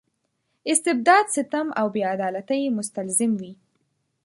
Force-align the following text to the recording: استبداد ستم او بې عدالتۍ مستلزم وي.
استبداد 0.71 1.25
ستم 1.35 1.67
او 1.79 1.87
بې 1.93 2.01
عدالتۍ 2.13 2.61
مستلزم 2.77 3.31
وي. 3.41 3.51